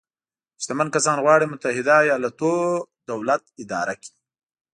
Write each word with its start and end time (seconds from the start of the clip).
شتمن 0.61 0.87
کسان 0.95 1.17
غواړي 1.23 1.45
متحده 1.53 1.95
ایالتونو 2.01 2.85
دولت 3.09 3.43
اداره 3.63 3.93
کړي. 4.01 4.13